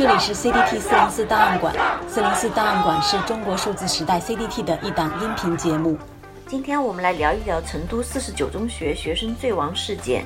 [0.00, 1.76] 这里是 CDT 四零四档案馆。
[2.08, 5.98] 四零四档案馆是中国数字时代 CDT 的一档音频节目。
[6.48, 10.24] 今天我们来聊一聊成都四十九中学学生坠亡事件。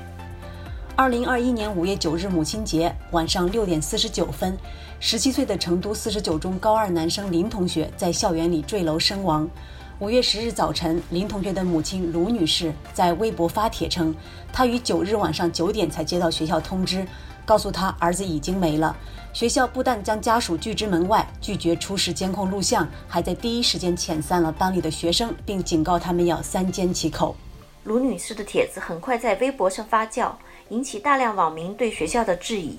[0.94, 4.56] 二零二一年五月九日母亲节晚上六点四十九分，
[5.00, 9.50] 十七岁的成都四十九中高二男生林同学在校园里坠楼身亡。
[9.98, 14.14] 五月十日早晨，林同学的母亲卢女士在微博发帖称，
[14.52, 17.04] 她于九日晚上九点才接到学校通知。
[17.44, 18.96] 告诉他儿子已经没了。
[19.32, 27.34] 学校不但将家属拒之门外，拒绝出示监控录像，还在第一时间遣散了班里的学生，并警告他们要三缄其口。
[27.82, 30.30] 卢女士的帖子很快在微博上发酵，
[30.68, 32.78] 引起大量网民对学校的质疑。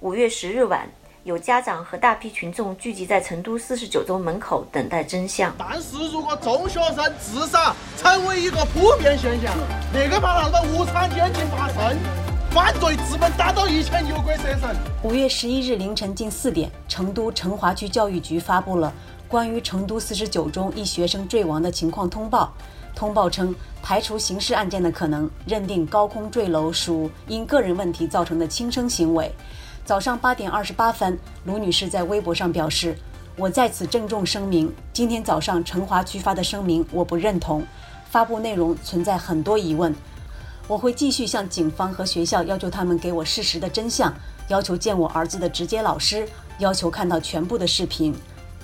[0.00, 0.86] 五月十日晚，
[1.24, 5.52] 有家长和大批群众聚集在成都四十九中门口等待真相。
[5.58, 9.52] 但是如果中学生自杀成为一个普遍现象，
[9.92, 12.25] 那个把，那个无产阶级发生。
[12.56, 14.74] 犯罪资本打倒一切牛鬼蛇神。
[15.02, 18.90] 五月十一日凌晨近四点，成都成华区教育局发布了
[19.28, 22.50] 关于成都四十九中一学生坠亡的情况通报。
[22.94, 29.30] 通报称，排除刑事案件的可能，认定高空坠楼属因个人问题造成的轻生行为。
[29.84, 32.96] 早上八点二十八分，卢女士在微博上表示
[33.36, 37.62] ：“我在此郑重声明，今天早上成华区发的声明我不认同，
[38.08, 39.94] 发布内容存在很多疑问。”
[40.68, 44.12] 我会继续向警方和学校要求他们给我事实的真相，
[44.48, 48.12] 要求见我儿子的直接老师，要求看到全部的视频。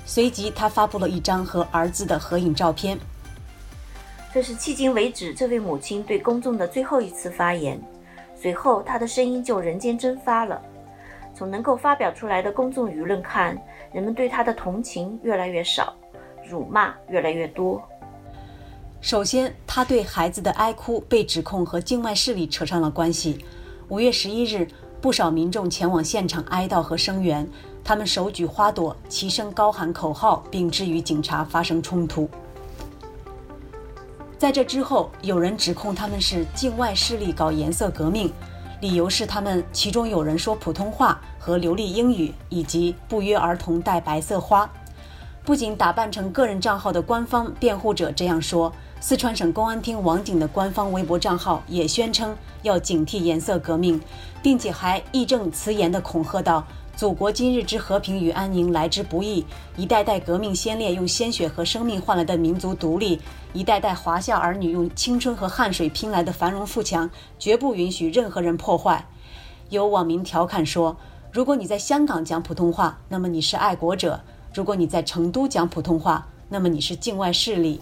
[0.05, 2.99] 随即，他发布了一张和儿子的合影照片。
[4.33, 7.81] 这是迄今为止这位母亲对公众的最后一次发言。
[8.35, 10.61] 随后，她的声音就人间蒸发了。
[11.35, 13.57] 从能够发表出来的公众舆论看，
[13.93, 15.95] 人们对她的同情越来越少，
[16.49, 17.81] 辱骂越来越多。
[19.03, 23.45] 首先，他对孩子的哀哭被指控和境外势力扯上了关系。
[23.89, 24.69] 五月十一日，
[25.01, 27.47] 不少民众前往现场哀悼和声援，
[27.83, 32.31] 他们手举花朵，齐声高喊口号，并致与警察发生冲突。
[34.39, 38.33] 在这之后，有人指控他们是境外势力搞颜色革命，
[38.81, 44.71] 理由是他们其中有人说普通话和流利英语，以及不约而同戴白色花。
[45.45, 48.73] 不仅打扮成个人账号的官方辩护者这样说。
[49.01, 54.01] 四川省公安厅网警的官方微博账号也宣称要警惕颜色革命，
[54.41, 56.65] 并且还义正辞严地恐吓道
[56.95, 59.45] ：“祖国今日之和平与安宁来之不易，
[59.77, 63.21] 一代代革命先烈用鲜血和生命换来的民族独立，
[63.53, 67.11] 一代代华夏儿女用青春和汗水拼来的繁荣富强，
[67.41, 69.09] 绝不允许任何人破坏。”
[69.71, 70.97] 有网民调侃说
[71.33, 74.21] ：“如果你在香港讲普通话，那么你是爱国者；
[74.55, 77.81] 如果你在成都讲普通话，那么你是境外势力。”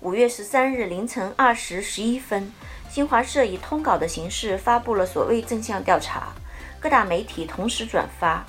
[0.00, 2.52] 五月十三日凌晨二时十一分，
[2.88, 6.32] 新华社以通稿的形式发布了所谓正向调查，
[6.78, 8.46] 各大媒体同时转发。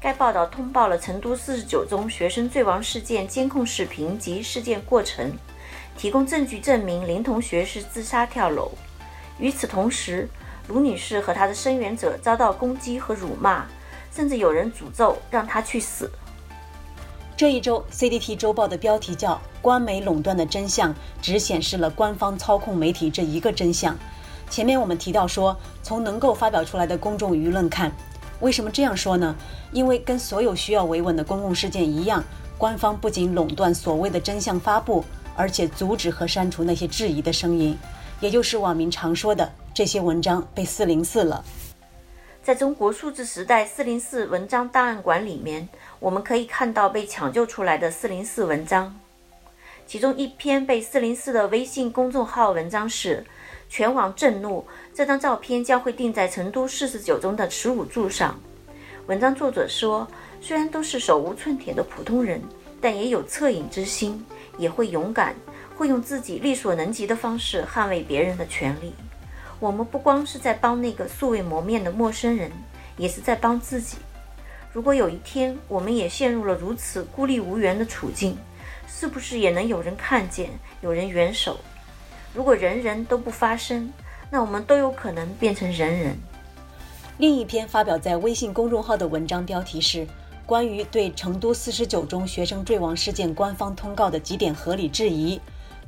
[0.00, 5.32] 该报道通报了成都四十九中学生坠亡事件监控视频及事件过程，
[5.96, 8.72] 提供证据证明林同学是自杀跳楼。
[9.38, 10.28] 与此同时，
[10.66, 13.66] 卢女士和她的声援者遭到攻击和辱骂，
[14.12, 16.10] 甚至有人诅咒让她去死。
[17.38, 23.96] 这一周，CDT 周报的标题叫“官媒垄断的真相”，只显示了官方操控媒体这一个真相。
[24.50, 27.92] 前面我们提到说，从能够发表出来的公众舆论看，
[28.40, 29.36] 为什么这样说呢？
[29.70, 32.24] 因为跟所有需要维稳的公共事件一样，
[32.58, 35.04] 官方不仅垄断所谓的真相发布，
[35.36, 37.78] 而且阻止和删除那些质疑的声音，
[38.18, 41.44] 也就是网民常说的这些文章被四零四了。
[42.48, 45.68] 在中国数字时代四零四文章档案馆里面，
[46.00, 48.98] 我们可以看到被抢救出来的四零四文章。
[49.86, 53.22] 其中一篇被四零四的微信公众号文章是
[53.68, 58.40] “全网震怒”，这张照片将会钉在成都四十九中的耻辱柱上。
[59.08, 60.08] 文章作者说，
[60.40, 62.40] 虽然都是手无寸铁的普通人，
[62.80, 64.24] 但也有恻隐之心，
[64.56, 65.36] 也会勇敢，
[65.76, 68.94] 会用自己力所能及的方式捍卫别人的权利。
[69.60, 72.52] 我们不光是在帮那个素未谋面的陌生人，
[72.96, 73.96] 也是在帮自己。
[74.72, 78.38] 如果有一天我们也陷入了如此孤立无援的处境，
[78.86, 80.50] 是不是也能有人看见，
[80.80, 81.56] 有人援手？
[82.32, 83.92] 如果人人都不发声，
[84.30, 86.16] 那我们都有可能变成人人。
[87.16, 90.06] 另一篇发表在微信公众号的文章标题是
[90.46, 95.36] 《关于对成都四十九中学生坠亡事件官方通告的几点合理质疑》，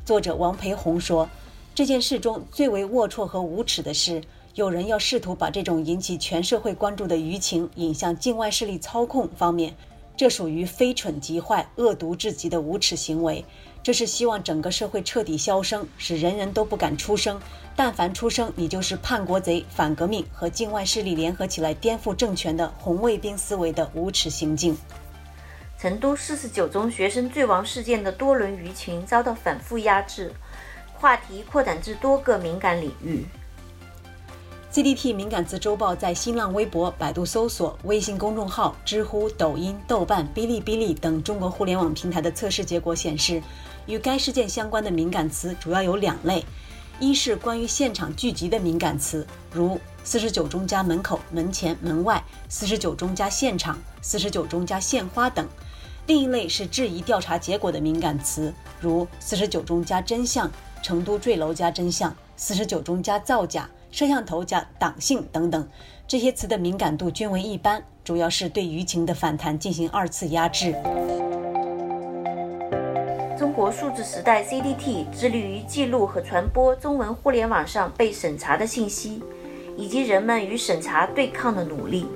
[0.05, 1.29] 作者王培红说。
[1.75, 4.23] 这件事中最为龌龊和无耻的是，
[4.55, 9.75] 有人要试图把这种引起全社会关注的舆情引向境外势力操控方面，
[10.17, 13.45] 这属于非蠢即坏、恶毒至极的无耻行为。
[13.83, 17.41] 这是希望整个社会彻底消声，使人人都不敢出声。
[17.75, 24.77] 但凡出声，你就是叛国贼、反革命和境外势力联合起来颠覆政权的红卫兵思维的无耻行径。
[25.79, 30.31] 成都四十九中学生坠亡事件的多轮舆情遭到反复压制，
[31.01, 33.25] 话题扩展至多个敏感领域。
[34.71, 43.43] CDT 敏感词周报在新浪微博、百度搜索、微信公众号、知乎、抖音、豆瓣、哔哩哔哩等中国互联网平台的测试结果显示，
[43.87, 46.45] 与该事件相关的敏感词主要有两类：
[47.01, 55.45] 一是关于现场聚集的敏感词，如四十九中加门口、门前、门外；四十九中加现场、四十九中加献花等；
[56.07, 60.49] 另一类是质疑调查结果的敏感词，如四十九中加真相、
[60.83, 63.69] 成都坠楼加真相、四十九中加造假。
[63.93, 65.69] 摄像头加党性等等，
[66.07, 70.73] 这些词的敏感度均为一般，主要是对舆情的反弹进行二次压制。
[73.37, 79.21] 中国数字时代 CDT 致力于记录和传播中文互联网上被审查的信息，
[79.77, 82.07] 以及人们与审查对抗的努力。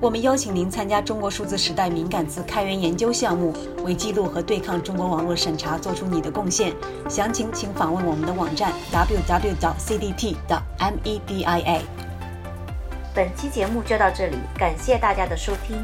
[0.00, 3.52] 我们邀请您参加中国数字时代敏感词开源研究项目，
[3.84, 6.72] 为记录和对抗中国网络审查做出你的贡献。
[7.06, 10.40] 详情请访问我们的网站 www.cdt.media。
[13.14, 15.76] 本期节目就到这里，感谢大家的收听。